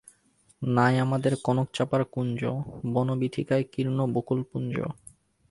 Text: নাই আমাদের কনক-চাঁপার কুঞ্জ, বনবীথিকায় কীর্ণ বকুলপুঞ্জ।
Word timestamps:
নাই 0.61 0.93
আমাদের 0.99 1.33
কনক-চাঁপার 1.43 2.01
কুঞ্জ, 2.05 2.41
বনবীথিকায় 2.93 3.65
কীর্ণ 3.71 3.99
বকুলপুঞ্জ। 4.13 4.75